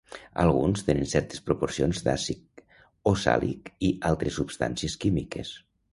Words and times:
Alguns 0.43 0.79
tenen 0.87 1.09
certes 1.11 1.43
proporcions 1.49 2.01
d'àcid 2.07 2.63
oxàlic 3.13 3.73
i 3.91 3.95
d'altres 4.07 4.41
substàncies 4.43 4.97
químiques. 5.05 5.55